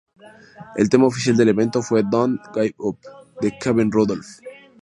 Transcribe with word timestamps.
El 0.77 0.89
tema 0.89 1.05
oficial 1.05 1.37
del 1.37 1.49
evento 1.49 1.83
fue 1.83 2.01
""Don't 2.03 2.41
Give 2.55 2.73
Up"" 2.79 2.97
de 3.39 3.53
Kevin 3.61 3.91
Rudolf. 3.91 4.39